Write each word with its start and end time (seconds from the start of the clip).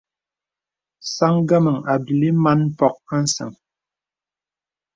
Sāŋ 1.13 1.33
ngəməŋ 1.43 1.77
àbīlí 1.93 2.29
màn 2.43 2.59
mpòk 2.67 2.95
àsəŋ. 3.17 3.51